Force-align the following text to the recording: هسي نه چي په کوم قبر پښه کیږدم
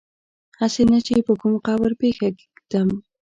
هسي 0.59 0.83
نه 0.91 0.99
چي 1.07 1.15
په 1.27 1.33
کوم 1.41 1.53
قبر 1.67 1.91
پښه 1.99 2.29
کیږدم 2.39 2.89